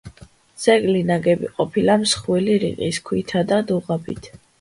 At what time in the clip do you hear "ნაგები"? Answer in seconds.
1.09-1.51